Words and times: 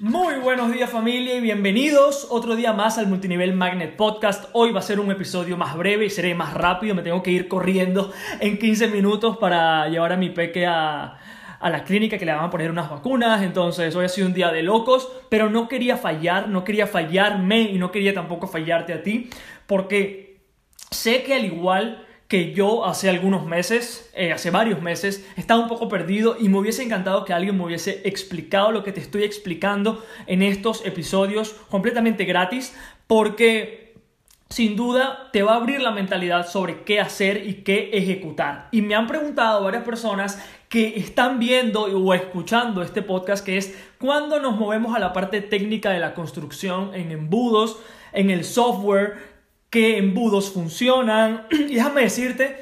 Muy 0.00 0.34
buenos 0.34 0.70
días 0.72 0.90
familia 0.90 1.36
y 1.36 1.40
bienvenidos 1.40 2.26
otro 2.28 2.54
día 2.54 2.74
más 2.74 2.98
al 2.98 3.06
Multinivel 3.06 3.54
Magnet 3.54 3.96
Podcast. 3.96 4.44
Hoy 4.52 4.70
va 4.70 4.80
a 4.80 4.82
ser 4.82 5.00
un 5.00 5.10
episodio 5.10 5.56
más 5.56 5.74
breve 5.74 6.04
y 6.04 6.10
seré 6.10 6.34
más 6.34 6.52
rápido. 6.52 6.94
Me 6.94 7.00
tengo 7.00 7.22
que 7.22 7.30
ir 7.30 7.48
corriendo 7.48 8.12
en 8.40 8.58
15 8.58 8.88
minutos 8.88 9.38
para 9.38 9.88
llevar 9.88 10.12
a 10.12 10.18
mi 10.18 10.28
peque 10.28 10.66
a, 10.66 11.16
a 11.58 11.70
la 11.70 11.82
clínica 11.84 12.18
que 12.18 12.26
le 12.26 12.34
van 12.34 12.44
a 12.44 12.50
poner 12.50 12.70
unas 12.70 12.90
vacunas. 12.90 13.40
Entonces 13.40 13.96
hoy 13.96 14.04
ha 14.04 14.08
sido 14.10 14.26
un 14.26 14.34
día 14.34 14.52
de 14.52 14.62
locos, 14.62 15.10
pero 15.30 15.48
no 15.48 15.66
quería 15.66 15.96
fallar, 15.96 16.50
no 16.50 16.62
quería 16.62 16.86
fallarme 16.86 17.62
y 17.62 17.78
no 17.78 17.90
quería 17.90 18.12
tampoco 18.12 18.48
fallarte 18.48 18.92
a 18.92 19.02
ti 19.02 19.30
porque 19.66 20.42
sé 20.90 21.22
que 21.22 21.32
al 21.32 21.46
igual 21.46 22.05
que 22.28 22.52
yo 22.52 22.84
hace 22.84 23.08
algunos 23.08 23.46
meses, 23.46 24.10
eh, 24.14 24.32
hace 24.32 24.50
varios 24.50 24.82
meses, 24.82 25.26
estaba 25.36 25.60
un 25.62 25.68
poco 25.68 25.88
perdido 25.88 26.36
y 26.38 26.48
me 26.48 26.58
hubiese 26.58 26.82
encantado 26.82 27.24
que 27.24 27.32
alguien 27.32 27.56
me 27.56 27.64
hubiese 27.64 28.02
explicado 28.04 28.72
lo 28.72 28.82
que 28.82 28.92
te 28.92 29.00
estoy 29.00 29.22
explicando 29.22 30.04
en 30.26 30.42
estos 30.42 30.84
episodios 30.84 31.54
completamente 31.70 32.24
gratis, 32.24 32.74
porque 33.06 33.94
sin 34.48 34.76
duda 34.76 35.30
te 35.32 35.42
va 35.42 35.54
a 35.54 35.56
abrir 35.56 35.80
la 35.80 35.90
mentalidad 35.90 36.48
sobre 36.48 36.82
qué 36.82 37.00
hacer 37.00 37.46
y 37.46 37.62
qué 37.62 37.90
ejecutar. 37.92 38.68
Y 38.72 38.82
me 38.82 38.94
han 38.94 39.06
preguntado 39.06 39.62
varias 39.62 39.84
personas 39.84 40.42
que 40.68 40.98
están 40.98 41.38
viendo 41.38 41.82
o 41.82 42.14
escuchando 42.14 42.82
este 42.82 43.02
podcast 43.02 43.44
que 43.44 43.56
es 43.56 43.76
cuando 43.98 44.40
nos 44.40 44.56
movemos 44.56 44.96
a 44.96 44.98
la 44.98 45.12
parte 45.12 45.40
técnica 45.40 45.90
de 45.90 46.00
la 46.00 46.14
construcción 46.14 46.92
en 46.94 47.12
embudos, 47.12 47.78
en 48.12 48.30
el 48.30 48.44
software, 48.44 49.35
qué 49.76 49.98
embudos 49.98 50.52
funcionan. 50.52 51.46
Y 51.50 51.74
déjame 51.74 52.00
decirte, 52.00 52.56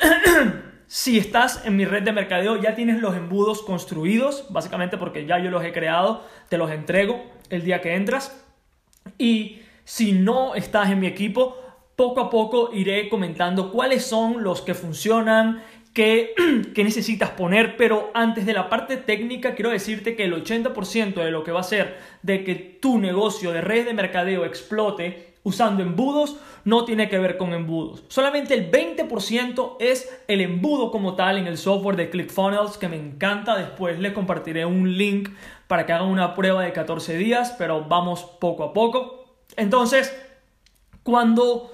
si 0.88 1.16
estás 1.16 1.64
en 1.64 1.76
mi 1.76 1.84
red 1.84 2.02
de 2.02 2.10
mercadeo, 2.10 2.60
ya 2.60 2.74
tienes 2.74 3.00
los 3.00 3.14
embudos 3.14 3.62
construidos, 3.62 4.46
básicamente 4.50 4.98
porque 4.98 5.26
ya 5.26 5.38
yo 5.38 5.52
los 5.52 5.64
he 5.64 5.72
creado, 5.72 6.24
te 6.48 6.58
los 6.58 6.72
entrego 6.72 7.24
el 7.50 7.62
día 7.62 7.80
que 7.80 7.94
entras. 7.94 8.44
Y 9.16 9.60
si 9.84 10.10
no 10.10 10.56
estás 10.56 10.90
en 10.90 10.98
mi 10.98 11.06
equipo, 11.06 11.56
poco 11.94 12.20
a 12.20 12.30
poco 12.30 12.70
iré 12.72 13.08
comentando 13.08 13.70
cuáles 13.70 14.04
son 14.04 14.42
los 14.42 14.60
que 14.60 14.74
funcionan, 14.74 15.62
qué, 15.94 16.34
necesitas 16.76 17.30
poner, 17.30 17.76
pero 17.76 18.10
antes 18.12 18.44
de 18.44 18.54
la 18.54 18.68
parte 18.68 18.96
técnica 18.96 19.54
quiero 19.54 19.70
decirte 19.70 20.16
que 20.16 20.24
el 20.24 20.34
80% 20.34 21.14
de 21.14 21.30
lo 21.30 21.44
que 21.44 21.52
va 21.52 21.60
a 21.60 21.62
ser 21.62 21.96
de 22.22 22.42
que 22.42 22.56
tu 22.56 22.98
negocio 22.98 23.52
de 23.52 23.60
red 23.60 23.84
de 23.84 23.94
mercadeo 23.94 24.44
explote 24.44 25.35
usando 25.46 25.80
embudos 25.80 26.38
no 26.64 26.84
tiene 26.84 27.08
que 27.08 27.20
ver 27.20 27.36
con 27.36 27.52
embudos. 27.54 28.02
Solamente 28.08 28.52
el 28.54 28.68
20% 28.68 29.76
es 29.78 30.12
el 30.26 30.40
embudo 30.40 30.90
como 30.90 31.14
tal 31.14 31.38
en 31.38 31.46
el 31.46 31.56
software 31.56 31.94
de 31.94 32.10
ClickFunnels 32.10 32.78
que 32.78 32.88
me 32.88 32.96
encanta. 32.96 33.56
Después 33.56 34.00
les 34.00 34.12
compartiré 34.12 34.66
un 34.66 34.98
link 34.98 35.28
para 35.68 35.86
que 35.86 35.92
hagan 35.92 36.08
una 36.08 36.34
prueba 36.34 36.64
de 36.64 36.72
14 36.72 37.16
días, 37.16 37.54
pero 37.56 37.84
vamos 37.84 38.24
poco 38.24 38.64
a 38.64 38.72
poco. 38.72 39.36
Entonces, 39.56 40.12
cuando 41.04 41.72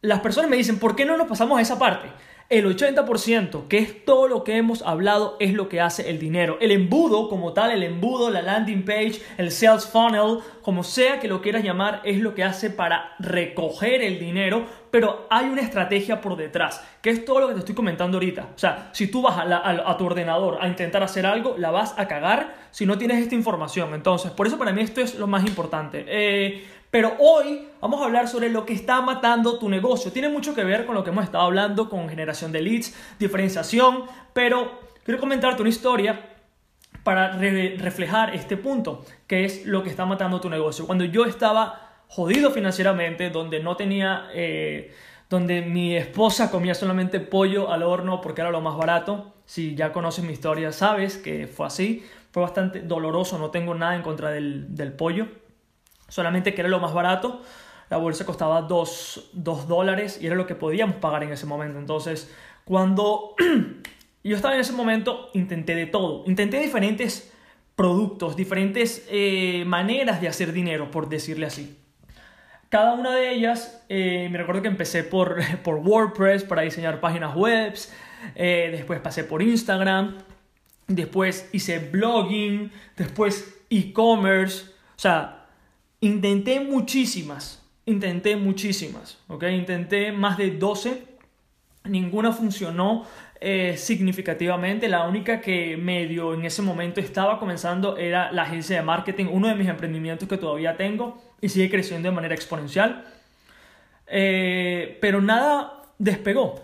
las 0.00 0.20
personas 0.20 0.48
me 0.48 0.56
dicen, 0.56 0.78
¿por 0.78 0.94
qué 0.94 1.04
no 1.04 1.16
nos 1.16 1.26
pasamos 1.26 1.58
a 1.58 1.62
esa 1.62 1.80
parte? 1.80 2.08
El 2.48 2.66
80%, 2.66 3.68
que 3.68 3.78
es 3.78 4.04
todo 4.04 4.28
lo 4.28 4.44
que 4.44 4.56
hemos 4.56 4.82
hablado, 4.82 5.36
es 5.40 5.54
lo 5.54 5.68
que 5.68 5.80
hace 5.80 6.10
el 6.10 6.18
dinero. 6.18 6.58
El 6.60 6.70
embudo 6.70 7.28
como 7.28 7.52
tal, 7.52 7.70
el 7.70 7.82
embudo, 7.82 8.30
la 8.30 8.42
landing 8.42 8.84
page, 8.84 9.22
el 9.38 9.50
sales 9.50 9.86
funnel, 9.86 10.38
como 10.62 10.84
sea 10.84 11.18
que 11.18 11.28
lo 11.28 11.40
quieras 11.40 11.64
llamar, 11.64 12.02
es 12.04 12.18
lo 12.18 12.34
que 12.34 12.44
hace 12.44 12.70
para 12.70 13.14
recoger 13.18 14.02
el 14.02 14.18
dinero, 14.18 14.66
pero 14.90 15.26
hay 15.30 15.46
una 15.46 15.62
estrategia 15.62 16.20
por 16.20 16.36
detrás, 16.36 16.84
que 17.00 17.10
es 17.10 17.24
todo 17.24 17.40
lo 17.40 17.48
que 17.48 17.54
te 17.54 17.60
estoy 17.60 17.74
comentando 17.74 18.18
ahorita. 18.18 18.48
O 18.54 18.58
sea, 18.58 18.90
si 18.92 19.06
tú 19.06 19.22
vas 19.22 19.38
a, 19.38 19.96
tu 19.96 20.04
ordenador 20.04 20.58
a 20.60 20.68
intentar 20.68 21.02
hacer 21.02 21.24
algo, 21.24 21.54
la 21.56 21.70
vas 21.70 21.94
a 21.98 22.06
cagar 22.06 22.54
si 22.70 22.84
no 22.84 22.98
tienes 22.98 23.22
esta 23.22 23.34
información. 23.34 23.94
Entonces, 23.94 24.30
por 24.30 24.46
eso 24.46 24.58
para 24.58 24.72
mí 24.72 24.82
esto 24.82 25.00
es 25.00 25.14
lo 25.14 25.26
más 25.26 25.46
importante. 25.46 26.04
Eh, 26.06 26.64
pero 26.92 27.16
hoy 27.20 27.68
vamos 27.80 28.02
a 28.02 28.04
hablar 28.04 28.28
sobre 28.28 28.50
lo 28.50 28.66
que 28.66 28.74
está 28.74 29.00
matando 29.00 29.58
tu 29.58 29.70
negocio. 29.70 30.12
Tiene 30.12 30.28
mucho 30.28 30.54
que 30.54 30.62
ver 30.62 30.84
con 30.84 30.94
lo 30.94 31.02
que 31.02 31.08
hemos 31.08 31.24
estado 31.24 31.44
hablando, 31.44 31.88
con 31.88 32.06
generación 32.06 32.52
de 32.52 32.60
leads, 32.60 32.94
diferenciación, 33.18 34.02
pero 34.34 34.78
quiero 35.02 35.18
comentarte 35.18 35.62
una 35.62 35.70
historia 35.70 36.28
para 37.02 37.32
reflejar 37.32 38.34
este 38.34 38.58
punto, 38.58 39.06
que 39.26 39.46
es 39.46 39.64
lo 39.64 39.82
que 39.82 39.88
está 39.88 40.04
matando 40.04 40.38
tu 40.42 40.50
negocio. 40.50 40.86
Cuando 40.86 41.06
yo 41.06 41.24
estaba 41.24 41.94
jodido 42.08 42.50
financieramente, 42.50 43.30
donde 43.30 43.60
no 43.60 43.74
tenía, 43.74 44.26
eh, 44.34 44.92
donde 45.30 45.62
mi 45.62 45.96
esposa 45.96 46.50
comía 46.50 46.74
solamente 46.74 47.20
pollo 47.20 47.72
al 47.72 47.84
horno 47.84 48.20
porque 48.20 48.42
era 48.42 48.50
lo 48.50 48.60
más 48.60 48.76
barato, 48.76 49.32
si 49.46 49.74
ya 49.74 49.94
conoces 49.94 50.26
mi 50.26 50.34
historia 50.34 50.72
sabes 50.72 51.16
que 51.16 51.46
fue 51.46 51.68
así, 51.68 52.04
fue 52.32 52.42
bastante 52.42 52.80
doloroso, 52.80 53.38
no 53.38 53.50
tengo 53.50 53.74
nada 53.74 53.96
en 53.96 54.02
contra 54.02 54.30
del, 54.30 54.74
del 54.74 54.92
pollo 54.92 55.40
solamente 56.12 56.52
que 56.52 56.60
era 56.60 56.68
lo 56.68 56.78
más 56.78 56.92
barato. 56.92 57.40
La 57.88 57.96
bolsa 57.96 58.26
costaba 58.26 58.62
2, 58.62 59.30
dólares 59.32 60.18
y 60.20 60.26
era 60.26 60.36
lo 60.36 60.46
que 60.46 60.54
podíamos 60.54 60.96
pagar 60.96 61.22
en 61.22 61.32
ese 61.32 61.46
momento. 61.46 61.78
Entonces, 61.78 62.30
cuando 62.64 63.34
yo 64.24 64.36
estaba 64.36 64.54
en 64.54 64.60
ese 64.60 64.74
momento, 64.74 65.30
intenté 65.32 65.74
de 65.74 65.86
todo. 65.86 66.22
Intenté 66.26 66.60
diferentes 66.60 67.32
productos, 67.74 68.36
diferentes 68.36 69.06
eh, 69.10 69.64
maneras 69.66 70.20
de 70.20 70.28
hacer 70.28 70.52
dinero, 70.52 70.90
por 70.90 71.08
decirle 71.08 71.46
así. 71.46 71.78
Cada 72.68 72.92
una 72.92 73.14
de 73.14 73.32
ellas, 73.32 73.82
eh, 73.88 74.28
me 74.30 74.36
recuerdo 74.36 74.60
que 74.60 74.68
empecé 74.68 75.04
por, 75.04 75.38
por 75.62 75.76
WordPress 75.76 76.44
para 76.44 76.60
diseñar 76.60 77.00
páginas 77.00 77.34
web, 77.34 77.74
eh, 78.34 78.68
después 78.70 79.00
pasé 79.00 79.24
por 79.24 79.42
Instagram, 79.42 80.18
después 80.88 81.48
hice 81.52 81.78
blogging, 81.78 82.70
después 82.96 83.64
e-commerce, 83.70 84.66
o 84.94 84.98
sea, 84.98 85.41
Intenté 86.02 86.58
muchísimas, 86.58 87.62
intenté 87.86 88.34
muchísimas, 88.34 89.18
¿ok? 89.28 89.44
Intenté 89.52 90.10
más 90.10 90.36
de 90.36 90.50
12, 90.50 91.00
ninguna 91.84 92.32
funcionó 92.32 93.06
eh, 93.40 93.76
significativamente, 93.76 94.88
la 94.88 95.06
única 95.06 95.40
que 95.40 95.76
medio 95.76 96.34
en 96.34 96.44
ese 96.44 96.60
momento 96.60 96.98
estaba 96.98 97.38
comenzando 97.38 97.96
era 97.96 98.32
la 98.32 98.42
agencia 98.42 98.78
de 98.78 98.82
marketing, 98.82 99.26
uno 99.30 99.46
de 99.46 99.54
mis 99.54 99.68
emprendimientos 99.68 100.28
que 100.28 100.38
todavía 100.38 100.76
tengo 100.76 101.22
y 101.40 101.48
sigue 101.48 101.70
creciendo 101.70 102.08
de 102.08 102.14
manera 102.16 102.34
exponencial, 102.34 103.04
eh, 104.08 104.98
pero 105.00 105.20
nada 105.20 105.84
despegó, 105.98 106.60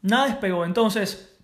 nada 0.00 0.28
despegó, 0.28 0.64
entonces 0.64 1.36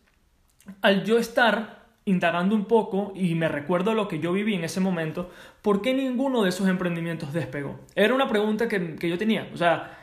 al 0.80 1.02
yo 1.02 1.18
estar 1.18 1.81
indagando 2.04 2.54
un 2.54 2.64
poco 2.64 3.12
y 3.14 3.34
me 3.34 3.48
recuerdo 3.48 3.94
lo 3.94 4.08
que 4.08 4.18
yo 4.18 4.32
viví 4.32 4.54
en 4.54 4.64
ese 4.64 4.80
momento, 4.80 5.30
¿por 5.62 5.82
qué 5.82 5.94
ninguno 5.94 6.42
de 6.42 6.48
esos 6.48 6.68
emprendimientos 6.68 7.32
despegó? 7.32 7.78
Era 7.94 8.14
una 8.14 8.28
pregunta 8.28 8.68
que, 8.68 8.96
yo 9.00 9.18
tenía. 9.18 9.48
O 9.52 9.56
sea, 9.56 9.98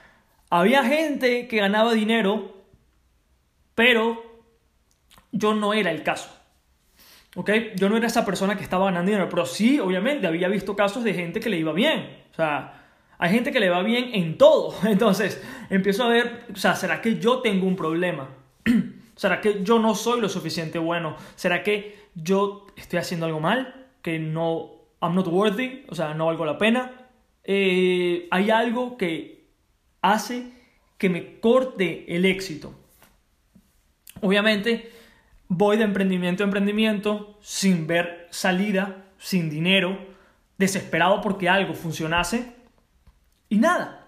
había 0.50 0.84
gente 0.84 1.48
que 1.48 1.58
ganaba 1.58 1.94
dinero, 1.94 2.64
pero 3.76 4.44
yo 5.32 5.54
no 5.54 5.74
era 5.74 5.92
el 5.92 6.04
caso. 6.04 6.36
¿Ok? 7.36 7.52
Yo 7.76 7.90
no 7.90 7.98
era 7.98 8.08
esa 8.08 8.26
persona 8.26 8.56
que 8.58 8.64
estaba 8.64 8.86
ganando 8.86 9.12
dinero, 9.12 9.30
pero 9.30 9.46
sí, 9.46 9.80
obviamente, 9.80 10.26
había 10.26 10.48
visto 10.48 10.76
casos 10.76 11.04
de 11.04 11.14
gente 11.14 11.40
que 11.40 11.50
le 11.50 11.58
iba 11.58 11.74
bien. 11.74 12.24
O 12.32 12.36
sea, 12.36 12.74
hay 13.18 13.32
gente 13.32 13.52
que 13.52 13.60
le 13.60 13.70
va 13.70 13.84
bien 13.84 14.12
en 14.14 14.38
todo. 14.38 14.74
Entonces, 14.88 15.42
empiezo 15.70 16.06
a 16.06 16.08
ver, 16.08 16.46
o 16.52 16.56
sea, 16.56 16.76
¿será 16.76 17.02
que 17.02 17.20
yo 17.20 17.42
tengo 17.42 17.68
un 17.68 17.76
problema? 17.76 18.30
¿Será 19.20 19.42
que 19.42 19.66
yo 19.66 19.80
no 19.80 19.96
soy 19.96 20.22
lo 20.22 20.30
suficiente 20.30 20.80
bueno? 20.80 21.18
¿Será 21.36 21.62
que 21.62 22.08
yo 22.16 22.68
estoy 22.78 23.00
haciendo 23.00 23.26
algo 23.26 23.42
mal? 23.42 23.88
Que 24.02 24.18
no, 24.18 24.72
I'm 25.02 25.14
not 25.14 25.28
worthy, 25.28 25.84
o 25.90 25.94
sea, 25.94 26.14
no 26.14 26.28
valgo 26.28 26.46
la 26.46 26.58
pena. 26.58 27.10
Eh, 27.44 28.30
hay 28.32 28.50
algo 28.50 28.96
que 28.96 29.50
hace 30.02 30.54
que 30.98 31.10
me 31.10 31.42
corte 31.42 32.06
el 32.16 32.24
éxito. 32.24 32.74
Obviamente, 34.22 34.90
voy 35.50 35.76
de 35.76 35.84
emprendimiento 35.84 36.44
a 36.44 36.46
emprendimiento 36.46 37.38
sin 37.42 37.88
ver 37.88 38.30
salida, 38.30 39.04
sin 39.18 39.50
dinero, 39.50 40.00
desesperado 40.58 41.20
porque 41.20 41.50
algo 41.50 41.74
funcionase 41.74 42.56
y 43.50 43.58
nada. 43.58 44.08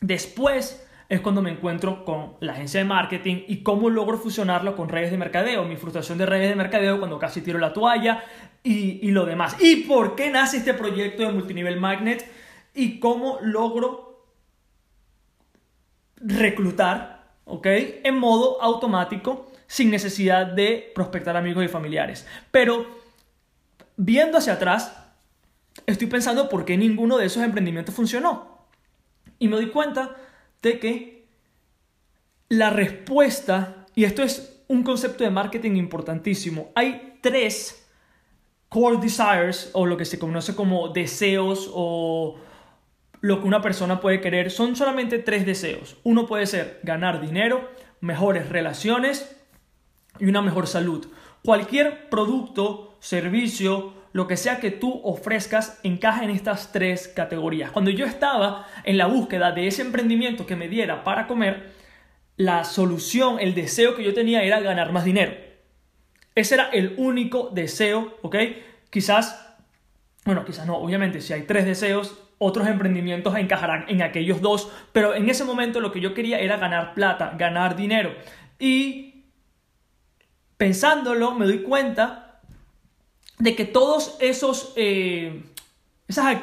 Después 0.00 0.82
es 1.12 1.20
cuando 1.20 1.42
me 1.42 1.50
encuentro 1.50 2.06
con 2.06 2.36
la 2.40 2.52
agencia 2.52 2.80
de 2.80 2.86
marketing 2.86 3.42
y 3.46 3.62
cómo 3.62 3.90
logro 3.90 4.16
fusionarlo 4.16 4.74
con 4.74 4.88
redes 4.88 5.10
de 5.10 5.18
mercadeo, 5.18 5.62
mi 5.66 5.76
frustración 5.76 6.16
de 6.16 6.24
redes 6.24 6.48
de 6.48 6.56
mercadeo 6.56 6.98
cuando 6.98 7.18
casi 7.18 7.42
tiro 7.42 7.58
la 7.58 7.74
toalla 7.74 8.24
y, 8.62 9.10
lo 9.10 9.26
demás. 9.26 9.56
¿Y 9.60 9.84
por 9.84 10.16
qué 10.16 10.30
nace 10.30 10.56
este 10.56 10.72
proyecto 10.72 11.22
de 11.22 11.32
multinivel 11.32 11.78
magnet? 11.78 12.26
Y 12.72 12.98
cómo 12.98 13.38
logro 13.42 14.24
reclutar, 16.16 17.34
¿ok? 17.44 17.66
En 18.04 18.18
modo 18.18 18.62
automático 18.62 19.52
sin 19.66 19.90
necesidad 19.90 20.46
de 20.46 20.92
prospectar 20.94 21.36
amigos 21.36 21.62
y 21.62 21.68
familiares. 21.68 22.26
Pero 22.50 22.86
viendo 23.98 24.38
hacia 24.38 24.54
atrás, 24.54 24.96
estoy 25.84 26.06
pensando 26.06 26.48
por 26.48 26.64
qué 26.64 26.78
ninguno 26.78 27.18
de 27.18 27.26
esos 27.26 27.42
emprendimientos 27.42 27.94
funcionó. 27.94 28.66
Y 29.38 29.48
me 29.48 29.56
doy 29.56 29.68
cuenta 29.68 30.16
de 30.62 30.78
que 30.78 31.26
la 32.48 32.70
respuesta, 32.70 33.86
y 33.94 34.04
esto 34.04 34.22
es 34.22 34.64
un 34.68 34.82
concepto 34.82 35.24
de 35.24 35.30
marketing 35.30 35.72
importantísimo, 35.72 36.70
hay 36.74 37.18
tres 37.20 37.86
core 38.68 38.98
desires 38.98 39.70
o 39.74 39.84
lo 39.84 39.96
que 39.96 40.04
se 40.04 40.18
conoce 40.18 40.54
como 40.54 40.88
deseos 40.88 41.70
o 41.74 42.38
lo 43.20 43.40
que 43.40 43.46
una 43.46 43.60
persona 43.60 44.00
puede 44.00 44.20
querer. 44.20 44.50
Son 44.50 44.74
solamente 44.76 45.18
tres 45.18 45.44
deseos. 45.44 45.96
Uno 46.04 46.26
puede 46.26 46.46
ser 46.46 46.80
ganar 46.82 47.20
dinero, 47.20 47.68
mejores 48.00 48.48
relaciones 48.48 49.36
y 50.18 50.26
una 50.26 50.42
mejor 50.42 50.66
salud. 50.66 51.06
Cualquier 51.44 52.08
producto, 52.08 52.96
servicio, 53.00 53.94
lo 54.12 54.26
que 54.26 54.36
sea 54.36 54.60
que 54.60 54.70
tú 54.70 55.00
ofrezcas 55.04 55.80
encaja 55.82 56.24
en 56.24 56.30
estas 56.30 56.72
tres 56.72 57.08
categorías. 57.08 57.70
Cuando 57.70 57.90
yo 57.90 58.04
estaba 58.04 58.66
en 58.84 58.98
la 58.98 59.06
búsqueda 59.06 59.52
de 59.52 59.66
ese 59.66 59.82
emprendimiento 59.82 60.46
que 60.46 60.56
me 60.56 60.68
diera 60.68 61.02
para 61.04 61.26
comer, 61.26 61.72
la 62.36 62.64
solución, 62.64 63.38
el 63.40 63.54
deseo 63.54 63.94
que 63.94 64.04
yo 64.04 64.14
tenía 64.14 64.42
era 64.42 64.60
ganar 64.60 64.92
más 64.92 65.04
dinero. 65.04 65.32
Ese 66.34 66.54
era 66.54 66.68
el 66.70 66.94
único 66.96 67.50
deseo, 67.52 68.18
¿ok? 68.22 68.36
Quizás, 68.90 69.54
bueno, 70.24 70.44
quizás 70.44 70.66
no, 70.66 70.76
obviamente 70.76 71.20
si 71.20 71.32
hay 71.32 71.42
tres 71.42 71.64
deseos, 71.64 72.18
otros 72.38 72.66
emprendimientos 72.66 73.36
encajarán 73.36 73.84
en 73.88 74.02
aquellos 74.02 74.40
dos, 74.40 74.70
pero 74.92 75.14
en 75.14 75.30
ese 75.30 75.44
momento 75.44 75.80
lo 75.80 75.92
que 75.92 76.00
yo 76.00 76.12
quería 76.14 76.40
era 76.40 76.56
ganar 76.56 76.94
plata, 76.94 77.34
ganar 77.38 77.76
dinero. 77.76 78.14
Y 78.58 79.26
pensándolo, 80.56 81.34
me 81.34 81.46
doy 81.46 81.62
cuenta 81.62 82.31
de 83.38 83.54
que 83.54 83.64
todos 83.64 84.16
esos... 84.20 84.72
Eh, 84.76 85.42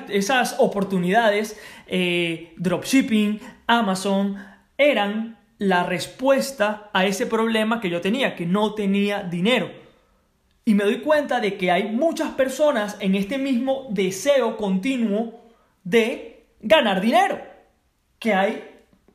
esas, 0.10 0.56
oportunidades, 0.58 1.60
eh, 1.88 2.54
dropshipping, 2.58 3.40
Amazon, 3.68 4.38
eran 4.78 5.38
la 5.58 5.84
respuesta 5.84 6.90
a 6.94 7.06
ese 7.06 7.28
problema 7.28 7.80
que 7.82 7.90
yo 7.90 8.02
tenía, 8.02 8.36
que 8.36 8.46
no 8.46 8.74
tenía 8.74 9.24
dinero. 9.24 9.70
Y 10.66 10.74
me 10.74 10.86
doy 10.86 11.02
cuenta 11.02 11.40
de 11.40 11.58
que 11.58 11.72
hay 11.72 11.92
muchas 11.92 12.32
personas 12.32 12.98
en 13.00 13.16
este 13.16 13.38
mismo 13.38 13.88
deseo 13.90 14.56
continuo 14.56 15.42
de 15.84 16.46
ganar 16.62 17.02
dinero. 17.02 17.40
Que 18.20 18.34
hay 18.34 18.64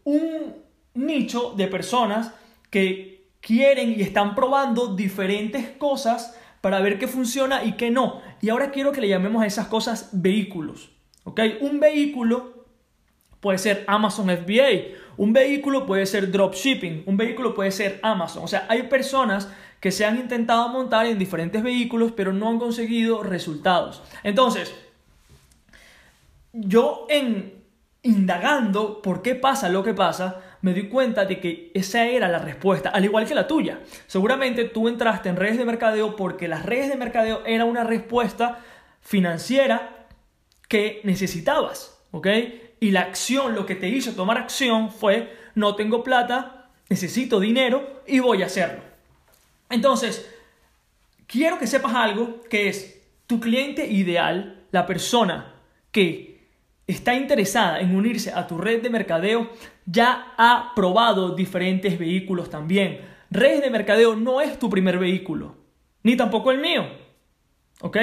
un 0.04 0.56
nicho 0.94 1.54
de 1.56 1.66
personas 1.68 2.32
que 2.70 3.28
quieren 3.40 3.94
y 3.98 4.02
están 4.02 4.34
probando 4.34 4.94
diferentes 4.94 5.68
cosas 5.78 6.36
para 6.64 6.80
ver 6.80 6.98
qué 6.98 7.06
funciona 7.06 7.62
y 7.62 7.72
qué 7.72 7.90
no. 7.90 8.22
Y 8.40 8.48
ahora 8.48 8.70
quiero 8.70 8.90
que 8.90 9.02
le 9.02 9.08
llamemos 9.08 9.42
a 9.42 9.46
esas 9.46 9.66
cosas 9.66 10.08
vehículos. 10.12 10.88
¿Ok? 11.24 11.38
Un 11.60 11.78
vehículo 11.78 12.64
puede 13.40 13.58
ser 13.58 13.84
Amazon 13.86 14.30
FBA, 14.30 14.96
un 15.18 15.34
vehículo 15.34 15.84
puede 15.84 16.06
ser 16.06 16.32
dropshipping, 16.32 17.02
un 17.04 17.18
vehículo 17.18 17.54
puede 17.54 17.70
ser 17.70 18.00
Amazon. 18.02 18.44
O 18.44 18.48
sea, 18.48 18.64
hay 18.70 18.84
personas 18.84 19.50
que 19.78 19.90
se 19.90 20.06
han 20.06 20.16
intentado 20.16 20.66
montar 20.70 21.04
en 21.04 21.18
diferentes 21.18 21.62
vehículos 21.62 22.12
pero 22.12 22.32
no 22.32 22.48
han 22.48 22.58
conseguido 22.58 23.22
resultados. 23.22 24.02
Entonces, 24.22 24.74
yo 26.54 27.06
en 27.10 27.62
indagando 28.00 29.02
por 29.02 29.20
qué 29.20 29.34
pasa 29.34 29.68
lo 29.68 29.84
que 29.84 29.92
pasa, 29.92 30.40
me 30.64 30.72
di 30.72 30.88
cuenta 30.88 31.26
de 31.26 31.40
que 31.40 31.70
esa 31.74 32.06
era 32.06 32.26
la 32.26 32.38
respuesta, 32.38 32.88
al 32.88 33.04
igual 33.04 33.26
que 33.26 33.34
la 33.34 33.46
tuya. 33.46 33.80
Seguramente 34.06 34.64
tú 34.64 34.88
entraste 34.88 35.28
en 35.28 35.36
redes 35.36 35.58
de 35.58 35.66
mercadeo 35.66 36.16
porque 36.16 36.48
las 36.48 36.64
redes 36.64 36.88
de 36.88 36.96
mercadeo 36.96 37.42
era 37.44 37.66
una 37.66 37.84
respuesta 37.84 38.60
financiera 39.02 40.06
que 40.66 41.02
necesitabas, 41.04 42.00
¿ok? 42.12 42.28
Y 42.80 42.92
la 42.92 43.02
acción, 43.02 43.54
lo 43.54 43.66
que 43.66 43.74
te 43.74 43.90
hizo 43.90 44.12
tomar 44.12 44.38
acción 44.38 44.90
fue, 44.90 45.36
no 45.54 45.76
tengo 45.76 46.02
plata, 46.02 46.70
necesito 46.88 47.40
dinero 47.40 48.00
y 48.06 48.20
voy 48.20 48.42
a 48.42 48.46
hacerlo. 48.46 48.80
Entonces, 49.68 50.26
quiero 51.26 51.58
que 51.58 51.66
sepas 51.66 51.94
algo 51.94 52.40
que 52.48 52.70
es 52.70 53.02
tu 53.26 53.38
cliente 53.38 53.86
ideal, 53.86 54.64
la 54.70 54.86
persona 54.86 55.56
que 55.92 56.33
está 56.86 57.14
interesada 57.14 57.80
en 57.80 57.94
unirse 57.94 58.32
a 58.32 58.46
tu 58.46 58.58
red 58.58 58.82
de 58.82 58.90
mercadeo, 58.90 59.50
ya 59.86 60.34
ha 60.36 60.72
probado 60.74 61.34
diferentes 61.34 61.98
vehículos 61.98 62.50
también. 62.50 63.00
Redes 63.30 63.62
de 63.62 63.70
mercadeo 63.70 64.16
no 64.16 64.40
es 64.40 64.58
tu 64.58 64.68
primer 64.70 64.98
vehículo, 64.98 65.56
ni 66.02 66.16
tampoco 66.16 66.50
el 66.50 66.58
mío. 66.58 66.86
¿Ok? 67.80 67.96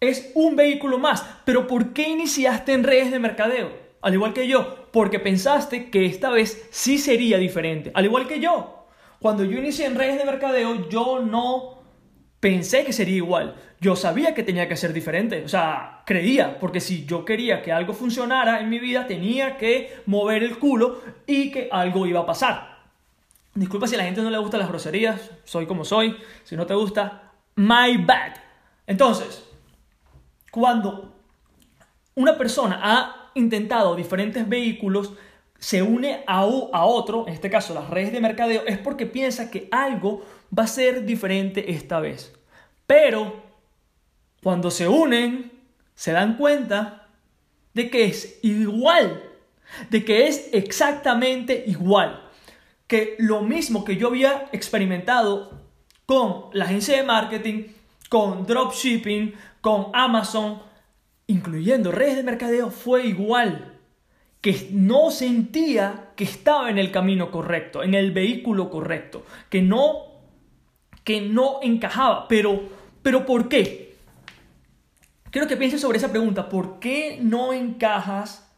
Es 0.00 0.30
un 0.34 0.56
vehículo 0.56 0.98
más. 0.98 1.24
Pero 1.44 1.66
¿por 1.66 1.92
qué 1.92 2.08
iniciaste 2.08 2.72
en 2.72 2.84
redes 2.84 3.10
de 3.10 3.18
mercadeo? 3.18 3.88
Al 4.00 4.14
igual 4.14 4.32
que 4.32 4.46
yo, 4.46 4.88
porque 4.92 5.18
pensaste 5.18 5.90
que 5.90 6.06
esta 6.06 6.30
vez 6.30 6.68
sí 6.70 6.98
sería 6.98 7.36
diferente. 7.36 7.90
Al 7.94 8.04
igual 8.04 8.28
que 8.28 8.40
yo. 8.40 8.86
Cuando 9.18 9.44
yo 9.44 9.58
inicié 9.58 9.86
en 9.86 9.96
redes 9.96 10.18
de 10.18 10.24
mercadeo, 10.24 10.88
yo 10.88 11.20
no 11.20 11.82
pensé 12.38 12.84
que 12.84 12.92
sería 12.92 13.16
igual. 13.16 13.56
Yo 13.80 13.96
sabía 13.96 14.34
que 14.34 14.44
tenía 14.44 14.68
que 14.68 14.76
ser 14.76 14.92
diferente. 14.92 15.42
O 15.44 15.48
sea, 15.48 15.97
creía, 16.08 16.58
porque 16.58 16.80
si 16.80 17.04
yo 17.04 17.22
quería 17.22 17.60
que 17.60 17.70
algo 17.70 17.92
funcionara 17.92 18.60
en 18.60 18.70
mi 18.70 18.78
vida, 18.78 19.06
tenía 19.06 19.58
que 19.58 19.94
mover 20.06 20.42
el 20.42 20.58
culo 20.58 21.02
y 21.26 21.50
que 21.50 21.68
algo 21.70 22.06
iba 22.06 22.20
a 22.20 22.24
pasar. 22.24 22.78
Disculpa 23.54 23.86
si 23.86 23.94
a 23.94 23.98
la 23.98 24.04
gente 24.04 24.22
no 24.22 24.30
le 24.30 24.38
gustan 24.38 24.60
las 24.60 24.70
groserías, 24.70 25.30
soy 25.44 25.66
como 25.66 25.84
soy. 25.84 26.16
Si 26.44 26.56
no 26.56 26.64
te 26.64 26.72
gusta, 26.72 27.30
my 27.56 27.98
bad. 28.06 28.36
Entonces, 28.86 29.44
cuando 30.50 31.14
una 32.14 32.38
persona 32.38 32.80
ha 32.82 33.30
intentado 33.34 33.94
diferentes 33.94 34.48
vehículos, 34.48 35.12
se 35.58 35.82
une 35.82 36.24
a, 36.26 36.38
a 36.38 36.84
otro, 36.86 37.28
en 37.28 37.34
este 37.34 37.50
caso 37.50 37.74
las 37.74 37.90
redes 37.90 38.12
de 38.12 38.22
mercadeo, 38.22 38.62
es 38.66 38.78
porque 38.78 39.04
piensa 39.04 39.50
que 39.50 39.68
algo 39.70 40.24
va 40.58 40.62
a 40.62 40.68
ser 40.68 41.04
diferente 41.04 41.70
esta 41.70 42.00
vez. 42.00 42.34
Pero 42.86 43.42
cuando 44.42 44.70
se 44.70 44.88
unen, 44.88 45.57
se 45.98 46.12
dan 46.12 46.36
cuenta 46.36 47.08
de 47.74 47.90
que 47.90 48.04
es 48.04 48.38
igual, 48.42 49.20
de 49.90 50.04
que 50.04 50.28
es 50.28 50.48
exactamente 50.52 51.64
igual, 51.66 52.22
que 52.86 53.16
lo 53.18 53.42
mismo 53.42 53.84
que 53.84 53.96
yo 53.96 54.06
había 54.06 54.48
experimentado 54.52 55.60
con 56.06 56.50
la 56.52 56.66
agencia 56.66 56.96
de 56.96 57.02
marketing, 57.02 57.64
con 58.08 58.46
dropshipping, 58.46 59.34
con 59.60 59.88
Amazon, 59.92 60.62
incluyendo 61.26 61.90
redes 61.90 62.14
de 62.14 62.22
mercadeo, 62.22 62.70
fue 62.70 63.04
igual. 63.04 63.80
Que 64.40 64.68
no 64.70 65.10
sentía 65.10 66.12
que 66.14 66.22
estaba 66.22 66.70
en 66.70 66.78
el 66.78 66.92
camino 66.92 67.32
correcto, 67.32 67.82
en 67.82 67.94
el 67.94 68.12
vehículo 68.12 68.70
correcto, 68.70 69.26
que 69.50 69.62
no, 69.62 69.96
que 71.02 71.20
no 71.22 71.58
encajaba. 71.60 72.28
Pero, 72.28 72.68
pero 73.02 73.26
¿por 73.26 73.48
qué? 73.48 73.87
Quiero 75.30 75.46
que 75.46 75.56
pienses 75.56 75.80
sobre 75.80 75.98
esa 75.98 76.10
pregunta. 76.10 76.48
¿Por 76.48 76.78
qué 76.80 77.18
no 77.20 77.52
encajas? 77.52 78.50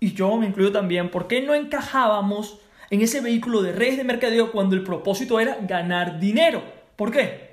Y 0.00 0.12
yo 0.12 0.36
me 0.36 0.46
incluyo 0.46 0.72
también. 0.72 1.10
¿Por 1.10 1.26
qué 1.26 1.40
no 1.40 1.54
encajábamos 1.54 2.60
en 2.90 3.00
ese 3.00 3.20
vehículo 3.20 3.62
de 3.62 3.72
redes 3.72 3.96
de 3.96 4.04
mercadeo 4.04 4.52
cuando 4.52 4.76
el 4.76 4.84
propósito 4.84 5.40
era 5.40 5.56
ganar 5.62 6.20
dinero? 6.20 6.62
¿Por 6.96 7.10
qué? 7.10 7.44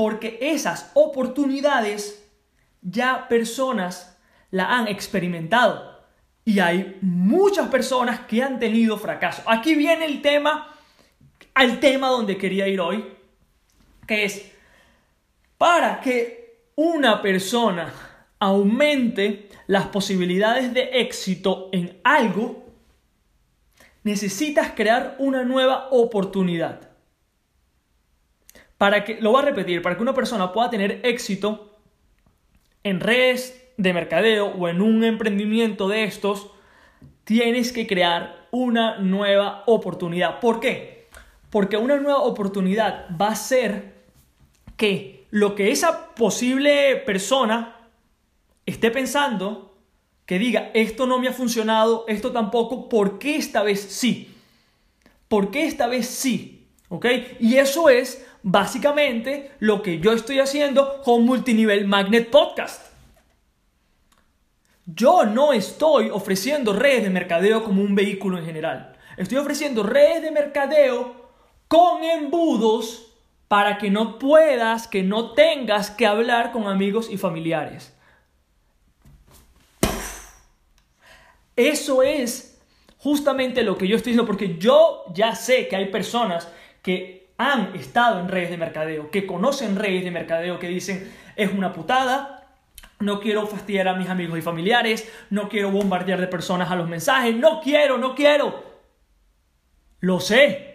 porque 0.00 0.38
esas 0.40 0.92
oportunidades 0.94 2.26
ya 2.80 3.28
personas 3.28 4.18
la 4.50 4.78
han 4.78 4.88
experimentado 4.88 6.00
y 6.42 6.60
hay 6.60 6.96
muchas 7.02 7.68
personas 7.68 8.20
que 8.20 8.42
han 8.42 8.58
tenido 8.58 8.96
fracaso. 8.96 9.42
Aquí 9.44 9.74
viene 9.74 10.06
el 10.06 10.22
tema, 10.22 10.74
al 11.52 11.80
tema 11.80 12.08
donde 12.08 12.38
quería 12.38 12.66
ir 12.66 12.80
hoy, 12.80 13.12
que 14.06 14.24
es 14.24 14.50
para 15.58 16.00
que 16.00 16.39
una 16.82 17.20
persona 17.20 17.92
aumente 18.38 19.50
las 19.66 19.88
posibilidades 19.88 20.72
de 20.72 21.02
éxito 21.02 21.68
en 21.72 22.00
algo, 22.04 22.64
necesitas 24.02 24.72
crear 24.74 25.14
una 25.18 25.44
nueva 25.44 25.88
oportunidad 25.90 26.88
para 28.78 29.04
que, 29.04 29.20
lo 29.20 29.32
voy 29.32 29.42
a 29.42 29.44
repetir, 29.44 29.82
para 29.82 29.94
que 29.94 30.00
una 30.00 30.14
persona 30.14 30.54
pueda 30.54 30.70
tener 30.70 31.00
éxito 31.02 31.78
en 32.82 33.00
redes 33.00 33.62
de 33.76 33.92
mercadeo 33.92 34.46
o 34.46 34.66
en 34.66 34.80
un 34.80 35.04
emprendimiento 35.04 35.86
de 35.86 36.04
estos, 36.04 36.50
tienes 37.24 37.72
que 37.74 37.86
crear 37.86 38.48
una 38.52 38.96
nueva 39.00 39.64
oportunidad. 39.66 40.40
¿Por 40.40 40.60
qué? 40.60 41.08
Porque 41.50 41.76
una 41.76 41.98
nueva 41.98 42.22
oportunidad 42.22 43.06
va 43.20 43.28
a 43.28 43.36
ser 43.36 43.96
que 44.78 45.19
lo 45.30 45.54
que 45.54 45.70
esa 45.70 46.14
posible 46.14 46.96
persona 46.96 47.76
esté 48.66 48.90
pensando, 48.90 49.78
que 50.26 50.38
diga, 50.38 50.70
esto 50.74 51.06
no 51.06 51.18
me 51.18 51.28
ha 51.28 51.32
funcionado, 51.32 52.04
esto 52.08 52.32
tampoco, 52.32 52.88
¿por 52.88 53.18
qué 53.18 53.36
esta 53.36 53.62
vez 53.62 53.80
sí? 53.80 54.34
¿Por 55.28 55.50
qué 55.50 55.66
esta 55.66 55.86
vez 55.86 56.06
sí? 56.06 56.68
¿Ok? 56.88 57.06
Y 57.40 57.56
eso 57.56 57.88
es 57.88 58.24
básicamente 58.42 59.52
lo 59.58 59.82
que 59.82 60.00
yo 60.00 60.12
estoy 60.12 60.40
haciendo 60.40 61.02
con 61.02 61.24
Multinivel 61.24 61.86
Magnet 61.86 62.30
Podcast. 62.30 62.92
Yo 64.86 65.24
no 65.24 65.52
estoy 65.52 66.10
ofreciendo 66.10 66.72
redes 66.72 67.04
de 67.04 67.10
mercadeo 67.10 67.62
como 67.62 67.82
un 67.82 67.94
vehículo 67.94 68.38
en 68.38 68.44
general. 68.44 68.96
Estoy 69.16 69.38
ofreciendo 69.38 69.82
redes 69.82 70.22
de 70.22 70.32
mercadeo 70.32 71.14
con 71.68 72.02
embudos 72.02 73.09
para 73.50 73.78
que 73.78 73.90
no 73.90 74.20
puedas, 74.20 74.86
que 74.86 75.02
no 75.02 75.32
tengas 75.32 75.90
que 75.90 76.06
hablar 76.06 76.52
con 76.52 76.68
amigos 76.68 77.10
y 77.10 77.18
familiares. 77.18 77.92
Eso 81.56 82.04
es 82.04 82.62
justamente 82.98 83.64
lo 83.64 83.76
que 83.76 83.88
yo 83.88 83.96
estoy 83.96 84.12
diciendo, 84.12 84.28
porque 84.28 84.56
yo 84.56 85.02
ya 85.12 85.34
sé 85.34 85.66
que 85.66 85.74
hay 85.74 85.86
personas 85.86 86.46
que 86.80 87.32
han 87.38 87.74
estado 87.74 88.20
en 88.20 88.28
redes 88.28 88.50
de 88.50 88.56
mercadeo, 88.56 89.10
que 89.10 89.26
conocen 89.26 89.74
redes 89.74 90.04
de 90.04 90.12
mercadeo, 90.12 90.60
que 90.60 90.68
dicen, 90.68 91.12
es 91.34 91.52
una 91.52 91.72
putada, 91.72 92.54
no 93.00 93.18
quiero 93.18 93.48
fastidiar 93.48 93.88
a 93.88 93.96
mis 93.96 94.08
amigos 94.08 94.38
y 94.38 94.42
familiares, 94.42 95.12
no 95.28 95.48
quiero 95.48 95.72
bombardear 95.72 96.20
de 96.20 96.28
personas 96.28 96.70
a 96.70 96.76
los 96.76 96.88
mensajes, 96.88 97.34
no 97.34 97.60
quiero, 97.60 97.98
no 97.98 98.14
quiero. 98.14 98.62
Lo 99.98 100.20
sé, 100.20 100.69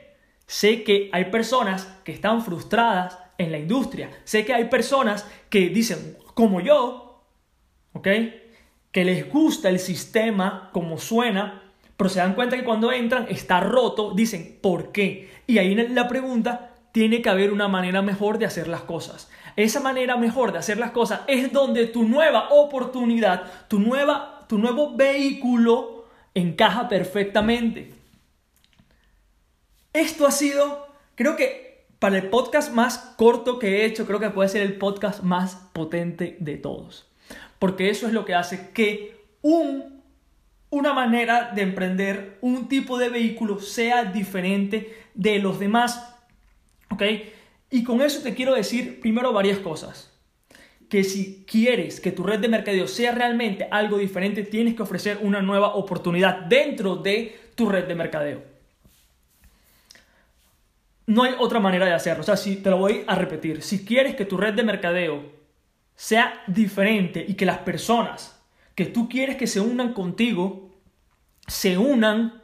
sé 0.48 0.84
que 0.84 1.10
hay 1.12 1.26
personas 1.26 1.86
que 2.04 2.12
están 2.12 2.44
frustradas 2.44 3.20
en 3.38 3.52
la 3.52 3.58
industria, 3.58 4.10
sé 4.24 4.46
que 4.46 4.54
hay 4.54 4.66
personas 4.66 5.28
que 5.50 5.70
dicen, 5.70 6.18
como 6.34 6.62
yo, 6.62 7.24
¿ok? 7.94 8.08
Que 8.92 9.06
les 9.06 9.30
gusta 9.30 9.70
el 9.70 9.80
sistema 9.80 10.70
como 10.72 10.98
suena, 10.98 11.64
pero 11.98 12.10
se 12.10 12.20
dan 12.20 12.34
cuenta 12.34 12.56
que 12.56 12.64
cuando 12.64 12.92
entran 12.92 13.28
está 13.30 13.60
roto, 13.60 14.14
dicen, 14.14 14.60
¿por 14.62 14.92
qué? 14.92 15.30
Y 15.48 15.58
ahí 15.58 15.76
la 15.76 16.08
pregunta, 16.08 16.76
tiene 16.96 17.22
que 17.22 17.28
haber 17.28 17.52
una 17.52 17.68
manera 17.68 18.02
mejor 18.02 18.38
de 18.38 18.46
hacer 18.46 18.70
las 18.70 18.84
cosas. 18.84 19.30
Esa 19.58 19.82
manera 19.82 20.16
mejor 20.16 20.54
de 20.54 20.60
hacer 20.60 20.78
las 20.78 20.92
cosas 20.92 21.24
es 21.28 21.52
donde 21.52 21.88
tu 21.88 22.04
nueva 22.04 22.48
oportunidad, 22.52 23.68
tu, 23.68 23.82
nueva, 23.82 24.46
tu 24.48 24.58
nuevo 24.58 24.96
vehículo 24.96 26.06
encaja 26.34 26.88
perfectamente. 26.88 27.95
Esto 29.96 30.28
ha 30.28 30.32
sido, 30.32 30.90
creo 31.16 31.38
que 31.38 31.86
para 32.00 32.18
el 32.18 32.28
podcast 32.28 32.74
más 32.74 32.98
corto 33.16 33.60
que 33.60 33.78
he 33.78 33.86
hecho, 33.86 34.06
creo 34.06 34.20
que 34.20 34.30
puede 34.30 34.50
ser 34.50 34.62
el 34.62 34.76
podcast 34.76 35.24
más 35.24 35.56
potente 35.72 36.36
de 36.42 36.58
todos. 36.58 37.10
Porque 37.60 37.90
eso 37.90 38.06
es 38.06 38.12
lo 38.12 38.26
que 38.26 38.36
hace 38.36 38.72
que 38.74 39.16
un, 39.42 40.04
una 40.70 40.94
manera 40.94 41.54
de 41.56 41.62
emprender 41.62 42.38
un 42.42 42.68
tipo 42.68 42.98
de 42.98 43.08
vehículo 43.08 43.62
sea 43.62 44.04
diferente 44.04 44.94
de 45.14 45.40
los 45.40 45.60
demás. 45.60 46.14
¿Ok? 46.92 47.04
Y 47.72 47.86
con 47.86 48.02
eso 48.02 48.22
te 48.22 48.36
quiero 48.36 48.54
decir 48.54 49.00
primero 49.00 49.32
varias 49.32 49.60
cosas. 49.60 50.12
Que 50.90 51.06
si 51.06 51.46
quieres 51.50 52.02
que 52.02 52.12
tu 52.12 52.24
red 52.24 52.40
de 52.40 52.50
mercadeo 52.50 52.90
sea 52.90 53.14
realmente 53.14 53.70
algo 53.72 53.98
diferente, 53.98 54.44
tienes 54.44 54.76
que 54.76 54.84
ofrecer 54.84 55.20
una 55.22 55.42
nueva 55.42 55.76
oportunidad 55.76 56.40
dentro 56.48 56.98
de 56.98 57.34
tu 57.56 57.70
red 57.70 57.86
de 57.86 57.96
mercadeo. 57.96 58.55
No 61.08 61.24
hay 61.24 61.36
otra 61.40 61.60
manera 61.60 61.86
de 61.86 61.94
hacerlo. 61.94 62.22
O 62.22 62.26
sea, 62.26 62.38
si 62.38 62.58
te 62.58 62.70
lo 62.70 62.78
voy 62.78 63.04
a 63.08 63.16
repetir, 63.16 63.62
si 63.62 63.86
quieres 63.86 64.16
que 64.16 64.26
tu 64.26 64.38
red 64.38 64.54
de 64.54 64.64
mercadeo 64.64 65.32
sea 65.96 66.42
diferente 66.48 67.24
y 67.28 67.36
que 67.36 67.46
las 67.46 67.60
personas 67.60 68.44
que 68.76 68.86
tú 68.86 69.08
quieres 69.08 69.38
que 69.38 69.48
se 69.48 69.62
unan 69.62 69.94
contigo 69.94 70.70
se 71.48 71.78
unan 71.78 72.42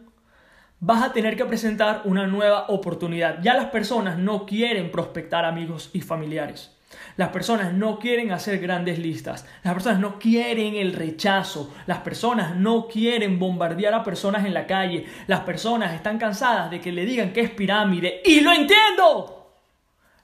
vas 0.79 1.03
a 1.03 1.13
tener 1.13 1.35
que 1.35 1.45
presentar 1.45 2.01
una 2.05 2.27
nueva 2.27 2.65
oportunidad. 2.69 3.41
Ya 3.41 3.53
las 3.53 3.67
personas 3.67 4.17
no 4.17 4.45
quieren 4.45 4.91
prospectar 4.91 5.45
amigos 5.45 5.89
y 5.93 6.01
familiares. 6.01 6.75
Las 7.17 7.29
personas 7.29 7.74
no 7.74 8.00
quieren 8.00 8.31
hacer 8.31 8.60
grandes 8.60 9.00
listas. 9.00 9.45
Las 9.63 9.74
personas 9.74 10.00
no 10.00 10.19
quieren 10.19 10.75
el 10.75 10.93
rechazo. 10.93 11.74
Las 11.86 12.00
personas 12.00 12.55
no 12.55 12.88
quieren 12.88 13.39
bombardear 13.39 13.93
a 13.93 14.03
personas 14.03 14.45
en 14.45 14.53
la 14.53 14.67
calle. 14.67 15.05
Las 15.27 15.41
personas 15.41 15.93
están 15.93 16.17
cansadas 16.17 16.71
de 16.71 16.79
que 16.79 16.91
le 16.91 17.05
digan 17.05 17.33
que 17.33 17.41
es 17.41 17.50
pirámide. 17.50 18.21
Y 18.25 18.41
lo 18.41 18.51
entiendo. 18.51 19.55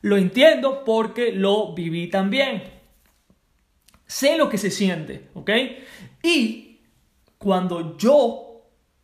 Lo 0.01 0.17
entiendo 0.17 0.83
porque 0.85 1.31
lo 1.31 1.73
viví 1.73 2.07
también. 2.07 2.63
Sé 4.05 4.37
lo 4.37 4.49
que 4.49 4.57
se 4.57 4.71
siente, 4.71 5.29
¿ok? 5.33 5.51
Y 6.23 6.81
cuando 7.37 7.97
yo 7.97 8.47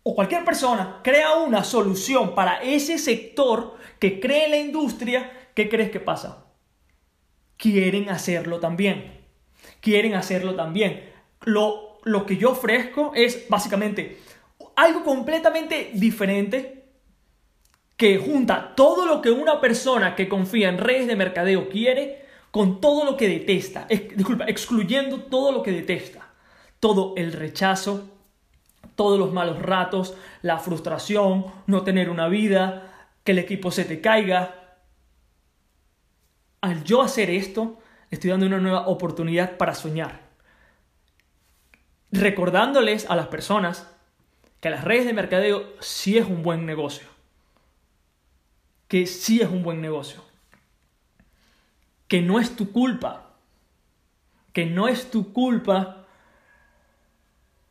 o 0.03 0.15
cualquier 0.15 0.43
persona 0.43 0.99
crea 1.01 1.35
una 1.35 1.63
solución 1.63 2.35
para 2.35 2.61
ese 2.61 2.97
sector 2.97 3.77
que 3.99 4.19
cree 4.19 4.45
en 4.45 4.51
la 4.51 4.57
industria, 4.57 5.49
¿qué 5.55 5.69
crees 5.69 5.91
que 5.91 6.01
pasa? 6.01 6.45
Quieren 7.57 8.09
hacerlo 8.09 8.59
también. 8.59 9.21
Quieren 9.79 10.15
hacerlo 10.15 10.55
también. 10.55 11.11
Lo, 11.41 11.99
lo 12.03 12.25
que 12.25 12.37
yo 12.37 12.51
ofrezco 12.51 13.11
es 13.15 13.47
básicamente 13.49 14.19
algo 14.75 15.03
completamente 15.03 15.91
diferente 15.93 16.83
que 17.95 18.17
junta 18.17 18.73
todo 18.75 19.05
lo 19.05 19.21
que 19.21 19.31
una 19.31 19.61
persona 19.61 20.15
que 20.15 20.27
confía 20.27 20.69
en 20.69 20.77
redes 20.77 21.07
de 21.07 21.15
mercadeo 21.15 21.69
quiere 21.69 22.25
con 22.51 22.81
todo 22.81 23.05
lo 23.05 23.17
que 23.17 23.27
detesta. 23.27 23.87
disculpa, 23.87 24.45
excluyendo 24.45 25.21
todo 25.21 25.51
lo 25.51 25.63
que 25.63 25.71
detesta. 25.71 26.27
Todo 26.79 27.13
el 27.17 27.31
rechazo, 27.33 28.09
todos 28.95 29.17
los 29.17 29.31
malos 29.31 29.59
ratos, 29.59 30.15
la 30.41 30.59
frustración, 30.59 31.45
no 31.65 31.83
tener 31.83 32.09
una 32.09 32.27
vida, 32.27 33.09
que 33.23 33.31
el 33.31 33.39
equipo 33.39 33.71
se 33.71 33.85
te 33.85 34.01
caiga. 34.01 34.62
Al 36.63 36.85
yo 36.85 37.01
hacer 37.01 37.29
esto, 37.29 37.77
estoy 38.09 38.29
dando 38.29 38.45
una 38.45 38.57
nueva 38.57 38.87
oportunidad 38.87 39.57
para 39.57 39.75
soñar. 39.75 40.21
Recordándoles 42.09 43.05
a 43.09 43.17
las 43.17 43.27
personas 43.27 43.93
que 44.61 44.69
las 44.69 44.85
redes 44.85 45.05
de 45.05 45.11
mercadeo 45.11 45.73
sí 45.81 46.17
es 46.17 46.25
un 46.25 46.41
buen 46.41 46.65
negocio. 46.65 47.05
Que 48.87 49.07
sí 49.07 49.41
es 49.41 49.49
un 49.49 49.61
buen 49.61 49.81
negocio. 49.81 50.23
Que 52.07 52.21
no 52.21 52.39
es 52.39 52.55
tu 52.55 52.71
culpa. 52.71 53.33
Que 54.53 54.65
no 54.65 54.87
es 54.87 55.11
tu 55.11 55.33
culpa 55.33 56.05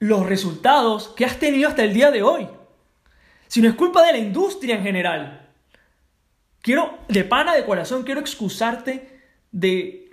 los 0.00 0.26
resultados 0.26 1.08
que 1.16 1.24
has 1.24 1.38
tenido 1.38 1.66
hasta 1.66 1.82
el 1.82 1.94
día 1.94 2.10
de 2.10 2.22
hoy. 2.22 2.46
Si 3.48 3.62
no 3.62 3.70
es 3.70 3.74
culpa 3.74 4.04
de 4.04 4.12
la 4.12 4.18
industria 4.18 4.76
en 4.76 4.82
general. 4.82 5.41
Quiero, 6.62 6.96
de 7.08 7.24
pana 7.24 7.54
de 7.54 7.64
corazón, 7.64 8.04
quiero 8.04 8.20
excusarte 8.20 9.20
de, 9.50 10.10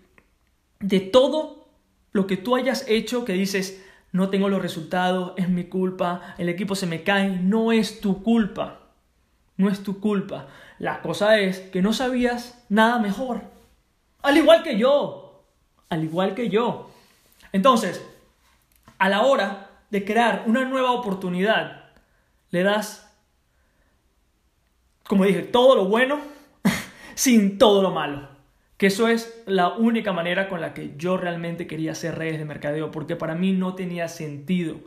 de 0.80 1.00
todo 1.00 1.70
lo 2.12 2.26
que 2.26 2.38
tú 2.38 2.56
hayas 2.56 2.86
hecho 2.88 3.24
que 3.24 3.34
dices, 3.34 3.86
no 4.12 4.30
tengo 4.30 4.50
los 4.50 4.62
resultados, 4.62 5.34
es 5.38 5.48
mi 5.48 5.66
culpa, 5.66 6.34
el 6.40 6.50
equipo 6.50 6.74
se 6.74 6.88
me 6.88 7.04
cae, 7.04 7.30
no 7.30 7.72
es 7.72 8.02
tu 8.02 8.24
culpa. 8.24 8.80
No 9.58 9.70
es 9.70 9.84
tu 9.84 10.00
culpa. 10.00 10.48
La 10.80 11.02
cosa 11.02 11.38
es 11.38 11.60
que 11.60 11.82
no 11.82 11.94
sabías 11.94 12.64
nada 12.70 12.98
mejor. 12.98 13.42
Al 14.22 14.38
igual 14.38 14.64
que 14.64 14.78
yo. 14.78 15.44
Al 15.90 16.04
igual 16.04 16.34
que 16.34 16.50
yo. 16.50 16.90
Entonces, 17.52 18.04
a 18.98 19.10
la 19.10 19.22
hora 19.22 19.70
de 19.90 20.06
crear 20.06 20.44
una 20.48 20.64
nueva 20.66 20.92
oportunidad, 20.92 21.92
le 22.52 22.64
das, 22.64 23.14
como 25.08 25.26
dije, 25.26 25.42
todo 25.42 25.76
lo 25.76 25.86
bueno 25.86 26.39
sin 27.20 27.58
todo 27.58 27.82
lo 27.82 27.92
malo. 27.92 28.30
Que 28.78 28.88
eso 28.88 29.10
es 29.10 29.44
la 29.46 29.68
única 29.70 30.14
manera 30.14 30.48
con 30.48 30.62
la 30.62 30.74
que 30.74 30.94
yo 30.96 31.18
realmente 31.18 31.68
quería 31.68 31.92
hacer 31.92 32.18
redes 32.18 32.40
de 32.40 32.46
mercadeo, 32.46 32.92
porque 32.92 33.18
para 33.18 33.36
mí 33.36 33.52
no 33.52 33.76
tenía 33.76 34.08
sentido 34.08 34.78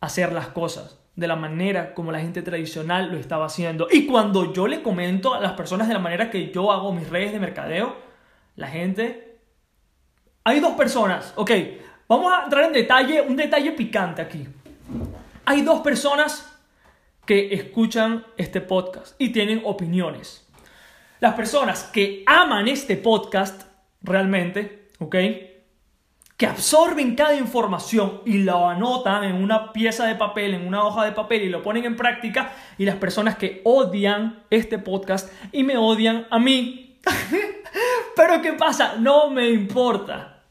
hacer 0.00 0.32
las 0.32 0.46
cosas 0.48 1.00
de 1.16 1.26
la 1.26 1.34
manera 1.34 1.94
como 1.94 2.12
la 2.12 2.20
gente 2.20 2.42
tradicional 2.42 3.10
lo 3.10 3.18
estaba 3.18 3.46
haciendo. 3.46 3.88
Y 3.90 4.06
cuando 4.06 4.52
yo 4.52 4.68
le 4.68 4.82
comento 4.82 5.34
a 5.34 5.40
las 5.40 5.54
personas 5.54 5.88
de 5.88 5.94
la 5.94 6.00
manera 6.00 6.30
que 6.30 6.52
yo 6.52 6.70
hago 6.70 6.92
mis 6.92 7.10
redes 7.10 7.32
de 7.32 7.40
mercadeo, 7.40 7.96
la 8.54 8.68
gente... 8.68 9.40
Hay 10.44 10.60
dos 10.60 10.74
personas, 10.74 11.32
ok, 11.34 11.50
Vamos 12.08 12.32
a 12.32 12.44
entrar 12.44 12.64
en 12.64 12.72
detalle, 12.72 13.20
un 13.20 13.34
detalle 13.34 13.72
picante 13.72 14.22
aquí. 14.22 14.46
Hay 15.44 15.62
dos 15.62 15.80
personas 15.80 16.56
que 17.24 17.52
escuchan 17.52 18.24
este 18.36 18.60
podcast 18.60 19.16
y 19.18 19.30
tienen 19.30 19.62
opiniones. 19.64 20.45
Las 21.18 21.34
personas 21.34 21.84
que 21.84 22.22
aman 22.26 22.68
este 22.68 22.96
podcast 22.96 23.62
realmente, 24.02 24.90
¿ok? 24.98 25.16
Que 26.36 26.46
absorben 26.46 27.14
cada 27.14 27.34
información 27.34 28.20
y 28.26 28.38
lo 28.38 28.68
anotan 28.68 29.24
en 29.24 29.36
una 29.36 29.72
pieza 29.72 30.06
de 30.06 30.14
papel, 30.14 30.52
en 30.52 30.66
una 30.66 30.84
hoja 30.84 31.06
de 31.06 31.12
papel 31.12 31.44
y 31.44 31.48
lo 31.48 31.62
ponen 31.62 31.86
en 31.86 31.96
práctica. 31.96 32.52
Y 32.76 32.84
las 32.84 32.96
personas 32.96 33.36
que 33.36 33.62
odian 33.64 34.44
este 34.50 34.78
podcast 34.78 35.32
y 35.52 35.62
me 35.62 35.78
odian 35.78 36.26
a 36.30 36.38
mí. 36.38 37.00
Pero 38.16 38.42
¿qué 38.42 38.52
pasa? 38.52 38.96
No 38.98 39.30
me 39.30 39.48
importa 39.48 40.42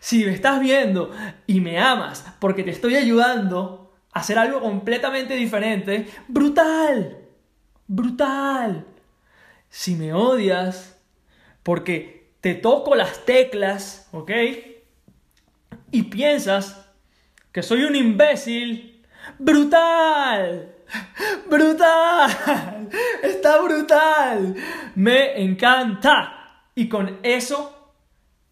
si 0.00 0.24
me 0.24 0.32
estás 0.32 0.58
viendo 0.58 1.10
y 1.46 1.60
me 1.60 1.78
amas 1.78 2.24
porque 2.38 2.62
te 2.62 2.70
estoy 2.70 2.96
ayudando 2.96 3.92
a 4.10 4.20
hacer 4.20 4.38
algo 4.38 4.62
completamente 4.62 5.34
diferente, 5.34 6.08
brutal, 6.28 7.18
brutal. 7.86 8.86
Si 9.72 9.94
me 9.94 10.12
odias, 10.12 11.00
porque 11.62 12.34
te 12.42 12.54
toco 12.54 12.94
las 12.94 13.24
teclas, 13.24 14.06
¿ok? 14.12 14.30
Y 15.90 16.02
piensas 16.04 16.90
que 17.52 17.62
soy 17.62 17.84
un 17.84 17.96
imbécil, 17.96 19.02
brutal, 19.38 20.74
brutal, 21.48 22.30
está 23.22 23.62
brutal, 23.62 24.54
me 24.94 25.42
encanta. 25.42 26.66
Y 26.74 26.90
con 26.90 27.18
eso 27.22 27.94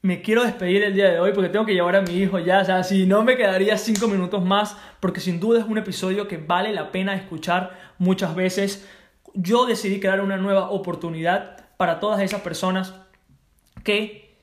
me 0.00 0.22
quiero 0.22 0.42
despedir 0.42 0.82
el 0.84 0.94
día 0.94 1.10
de 1.10 1.20
hoy 1.20 1.32
porque 1.34 1.50
tengo 1.50 1.66
que 1.66 1.74
llevar 1.74 1.96
a 1.96 2.00
mi 2.00 2.14
hijo 2.14 2.38
ya. 2.38 2.60
O 2.60 2.64
sea, 2.64 2.82
si 2.82 3.04
no 3.04 3.22
me 3.24 3.36
quedaría 3.36 3.76
cinco 3.76 4.08
minutos 4.08 4.42
más 4.42 4.74
porque 5.00 5.20
sin 5.20 5.38
duda 5.38 5.60
es 5.60 5.66
un 5.66 5.76
episodio 5.76 6.26
que 6.28 6.38
vale 6.38 6.72
la 6.72 6.90
pena 6.90 7.14
escuchar 7.14 7.78
muchas 7.98 8.34
veces. 8.34 8.88
Yo 9.34 9.66
decidí 9.66 10.00
crear 10.00 10.20
una 10.20 10.36
nueva 10.36 10.70
oportunidad 10.70 11.68
para 11.76 12.00
todas 12.00 12.20
esas 12.20 12.40
personas 12.42 12.94
que, 13.84 14.36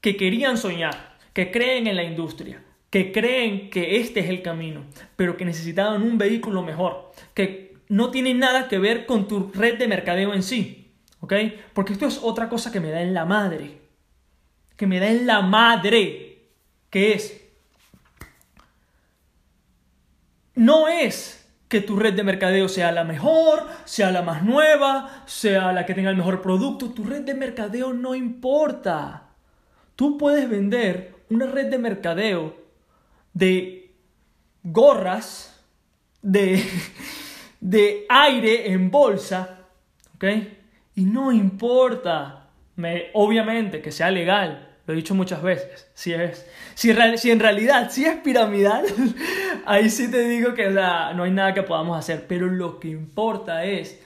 que 0.00 0.16
querían 0.16 0.58
soñar, 0.58 1.16
que 1.32 1.50
creen 1.50 1.86
en 1.86 1.96
la 1.96 2.04
industria, 2.04 2.62
que 2.90 3.12
creen 3.12 3.70
que 3.70 4.00
este 4.00 4.20
es 4.20 4.28
el 4.28 4.42
camino, 4.42 4.84
pero 5.16 5.36
que 5.36 5.44
necesitaban 5.44 6.02
un 6.02 6.18
vehículo 6.18 6.62
mejor, 6.62 7.12
que 7.34 7.76
no 7.88 8.10
tiene 8.10 8.34
nada 8.34 8.68
que 8.68 8.78
ver 8.78 9.06
con 9.06 9.28
tu 9.28 9.50
red 9.52 9.78
de 9.78 9.88
mercadeo 9.88 10.34
en 10.34 10.42
sí. 10.42 10.76
¿Ok? 11.22 11.34
Porque 11.74 11.92
esto 11.92 12.06
es 12.06 12.18
otra 12.22 12.48
cosa 12.48 12.72
que 12.72 12.80
me 12.80 12.90
da 12.90 13.02
en 13.02 13.12
la 13.12 13.26
madre 13.26 13.80
que 14.80 14.86
me 14.86 14.98
da 14.98 15.10
en 15.10 15.26
la 15.26 15.42
madre, 15.42 16.48
que 16.88 17.12
es, 17.12 17.38
no 20.54 20.88
es 20.88 21.39
que 21.70 21.80
tu 21.80 21.94
red 21.94 22.14
de 22.14 22.24
mercadeo 22.24 22.68
sea 22.68 22.90
la 22.90 23.04
mejor, 23.04 23.64
sea 23.84 24.10
la 24.10 24.22
más 24.22 24.42
nueva, 24.42 25.22
sea 25.24 25.72
la 25.72 25.86
que 25.86 25.94
tenga 25.94 26.10
el 26.10 26.16
mejor 26.16 26.42
producto, 26.42 26.90
tu 26.90 27.04
red 27.04 27.22
de 27.22 27.32
mercadeo 27.32 27.92
no 27.92 28.16
importa. 28.16 29.28
Tú 29.94 30.18
puedes 30.18 30.50
vender 30.50 31.14
una 31.30 31.46
red 31.46 31.66
de 31.66 31.78
mercadeo 31.78 32.56
de 33.32 33.94
gorras, 34.64 35.64
de, 36.22 36.60
de 37.60 38.04
aire 38.08 38.72
en 38.72 38.90
bolsa, 38.90 39.60
¿ok? 40.16 40.24
Y 40.96 41.04
no 41.04 41.30
importa, 41.30 42.48
me, 42.74 43.10
obviamente, 43.14 43.80
que 43.80 43.92
sea 43.92 44.10
legal, 44.10 44.69
lo 44.86 44.94
he 44.94 44.96
dicho 44.96 45.14
muchas 45.14 45.42
veces. 45.42 45.88
Si, 45.94 46.12
es, 46.12 46.46
si, 46.74 46.92
si 47.16 47.30
en 47.30 47.40
realidad 47.40 47.90
si 47.90 48.04
es 48.04 48.16
piramidal, 48.16 48.84
ahí 49.66 49.90
sí 49.90 50.10
te 50.10 50.28
digo 50.28 50.54
que 50.54 50.70
no 50.70 51.22
hay 51.22 51.30
nada 51.30 51.54
que 51.54 51.62
podamos 51.62 51.98
hacer. 51.98 52.26
Pero 52.26 52.46
lo 52.46 52.80
que 52.80 52.88
importa 52.88 53.64
es 53.64 54.02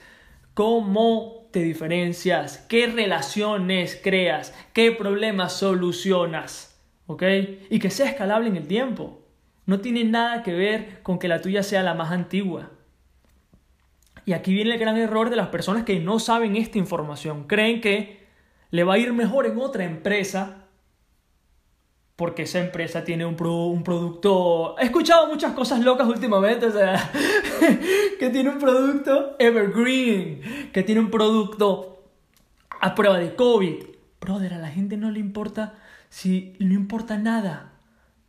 cómo 0.53 1.47
te 1.51 1.59
diferencias, 1.63 2.57
qué 2.69 2.87
relaciones 2.87 3.99
creas, 4.03 4.53
qué 4.73 4.91
problemas 4.91 5.53
solucionas. 5.53 6.71
¿Ok? 7.07 7.23
Y 7.69 7.79
que 7.79 7.89
sea 7.89 8.09
escalable 8.09 8.49
en 8.49 8.57
el 8.57 8.67
tiempo. 8.67 9.21
No 9.65 9.79
tiene 9.79 10.03
nada 10.03 10.43
que 10.43 10.53
ver 10.53 11.01
con 11.01 11.17
que 11.17 11.27
la 11.27 11.41
tuya 11.41 11.63
sea 11.63 11.83
la 11.83 11.93
más 11.93 12.11
antigua. 12.11 12.71
Y 14.25 14.33
aquí 14.33 14.53
viene 14.53 14.73
el 14.73 14.79
gran 14.79 14.97
error 14.97 15.29
de 15.29 15.35
las 15.35 15.47
personas 15.47 15.83
que 15.83 15.99
no 15.99 16.19
saben 16.19 16.55
esta 16.55 16.77
información. 16.77 17.45
Creen 17.47 17.79
que 17.79 18.25
le 18.71 18.83
va 18.83 18.95
a 18.95 18.97
ir 18.97 19.13
mejor 19.13 19.45
en 19.45 19.57
otra 19.59 19.85
empresa 19.85 20.64
porque 22.15 22.43
esa 22.43 22.59
empresa 22.59 23.03
tiene 23.03 23.25
un, 23.25 23.35
un, 23.41 23.83
producto... 23.83 24.75
He 24.79 24.85
escuchado 24.85 25.27
muchas 25.27 25.53
cosas 25.53 25.81
locas 25.81 26.07
últimamente, 26.07 26.67
o 26.67 26.71
sea, 26.71 27.11
que 28.19 28.29
tiene 28.29 28.49
un 28.49 28.59
producto 28.59 29.35
evergreen, 29.37 30.71
que 30.71 30.83
tiene 30.83 31.01
un 31.01 31.11
producto 31.11 32.03
a 32.79 32.95
prueba 32.95 33.19
de 33.19 33.35
COVID. 33.35 33.83
Brother, 34.21 34.53
a 34.53 34.59
la 34.59 34.69
gente 34.69 34.95
no 34.95 35.11
le 35.11 35.19
importa 35.19 35.75
si 36.09 36.53
no 36.59 36.73
importa 36.73 37.17
nada. 37.17 37.73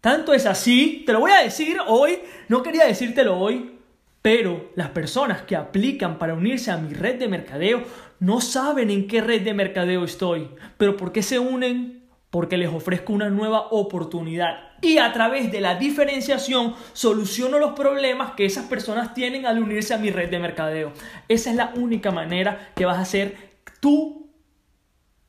Tanto 0.01 0.35
es 0.35 0.47
así, 0.47 1.05
te 1.07 1.13
lo 1.13 1.21
voy 1.21 1.31
a 1.31 1.43
decir 1.43 1.79
hoy, 1.87 2.19
no 2.49 2.63
quería 2.63 2.87
decírtelo 2.87 3.39
hoy, 3.39 3.79
pero 4.21 4.71
las 4.75 4.91
personas 4.91 5.43
que 5.43 5.55
aplican 5.55 6.19
para 6.19 6.35
unirse 6.35 6.73
a 6.73 6.77
mi 6.77 6.93
red 6.93 7.19
de 7.19 7.29
mercadeo 7.29 7.85
no 8.19 8.41
saben 8.41 8.91
en 8.91 9.07
qué 9.07 9.21
red 9.21 9.43
de 9.43 9.55
mercadeo 9.55 10.05
estoy. 10.05 10.49
Pero 10.77 10.97
¿por 10.97 11.13
qué 11.13 11.23
se 11.23 11.39
unen? 11.39 12.06
Porque 12.37 12.59
les 12.59 12.69
ofrezco 12.69 13.15
una 13.15 13.31
nueva 13.31 13.69
oportunidad 13.71 14.59
y 14.83 14.99
a 14.99 15.11
través 15.11 15.51
de 15.51 15.63
la 15.63 15.77
diferenciación 15.77 16.75
soluciono 16.93 17.59
los 17.59 17.73
problemas 17.73 18.33
que 18.33 18.45
esas 18.45 18.67
personas 18.67 19.15
tienen 19.15 19.47
al 19.47 19.59
unirse 19.63 19.95
a 19.95 19.97
mi 19.97 20.11
red 20.11 20.29
de 20.29 20.39
mercadeo. 20.39 20.93
Esa 21.29 21.49
es 21.49 21.57
la 21.57 21.73
única 21.77 22.11
manera 22.11 22.73
que 22.77 22.85
vas 22.85 22.99
a 22.99 23.01
hacer 23.01 23.57
tú 23.81 24.31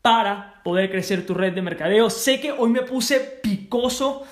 para 0.01 0.61
poder 0.65 0.91
crecer 0.91 1.25
tu 1.25 1.33
red 1.33 1.53
de 1.53 1.61
mercadeo. 1.61 2.09
Sé 2.09 2.41
que 2.41 2.51
hoy 2.51 2.71
me 2.71 2.81
puse 2.81 3.21
picoso, 3.41 4.23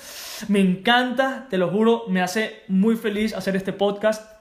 me 0.49 0.59
encanta, 0.59 1.47
te 1.49 1.57
lo 1.57 1.69
juro, 1.69 2.03
me 2.09 2.21
hace 2.21 2.63
muy 2.67 2.97
feliz 2.97 3.33
hacer 3.33 3.55
este 3.55 3.71
podcast. 3.71 4.35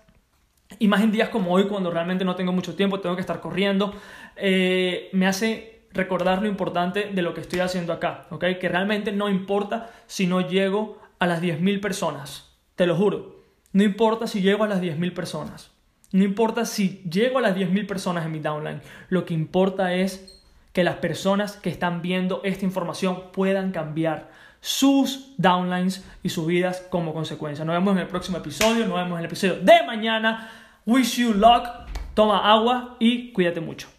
Y 0.81 0.89
más 0.89 1.05
en 1.05 1.13
días 1.13 1.29
como 1.29 1.53
hoy, 1.53 1.69
cuando 1.69 1.93
realmente 1.93 2.25
no 2.25 2.35
tengo 2.35 2.51
mucho 2.51 2.75
tiempo, 2.75 2.99
tengo 2.99 3.15
que 3.15 3.21
estar 3.21 3.41
corriendo, 3.41 3.95
eh, 4.35 5.09
me 5.13 5.29
hace 5.29 5.74
recordar 5.95 6.43
lo 6.43 6.49
importante 6.49 7.11
de 7.13 7.23
lo 7.23 7.33
que 7.33 7.41
estoy 7.41 7.61
haciendo 7.61 7.93
acá, 7.93 8.27
¿ok? 8.31 8.45
Que 8.61 8.69
realmente 8.69 9.13
no 9.13 9.31
importa 9.31 9.91
si 10.07 10.27
no 10.27 10.41
llego 10.47 11.01
a 11.19 11.27
las 11.27 11.41
10.000 11.41 11.81
personas, 11.81 12.53
te 12.75 12.87
lo 12.87 12.97
juro. 12.97 13.43
No 13.73 13.83
importa 13.83 14.27
si 14.27 14.43
llego 14.43 14.65
a 14.65 14.69
las 14.69 14.83
10.000 14.83 15.15
personas. 15.15 15.71
No 16.13 16.23
importa 16.23 16.65
si 16.65 17.03
llego 17.11 17.39
a 17.39 17.43
las 17.43 17.57
10.000 17.57 17.87
personas 17.87 18.27
en 18.27 18.33
mi 18.33 18.41
downline. 18.41 18.83
Lo 19.09 19.25
que 19.25 19.35
importa 19.35 19.95
es 19.95 20.43
que 20.73 20.85
las 20.85 20.97
personas 20.97 21.57
que 21.57 21.71
están 21.71 22.03
viendo 22.03 22.41
esta 22.45 22.65
información 22.65 23.33
puedan 23.33 23.73
cambiar 23.73 24.31
sus 24.61 25.35
downlines 25.39 26.05
y 26.23 26.29
sus 26.29 26.47
vidas 26.47 26.87
como 26.91 27.15
consecuencia. 27.15 27.65
Nos 27.65 27.75
vemos 27.75 27.93
en 27.93 28.03
el 28.03 28.09
próximo 28.09 28.39
episodio, 28.39 28.87
nos 28.87 28.97
vemos 28.97 29.13
en 29.13 29.19
el 29.19 29.25
episodio 29.27 29.57
de 29.57 29.83
mañana. 29.87 30.51
Wish 30.87 31.19
you 31.19 31.35
luck, 31.35 31.69
toma 32.15 32.51
agua 32.51 32.97
y 32.99 33.33
cuídate 33.33 33.61
mucho. 33.61 33.94